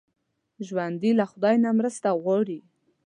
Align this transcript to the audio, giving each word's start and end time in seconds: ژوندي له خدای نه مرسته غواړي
ژوندي 0.67 1.11
له 1.19 1.25
خدای 1.31 1.55
نه 1.63 1.69
مرسته 1.79 2.09
غواړي 2.23 2.59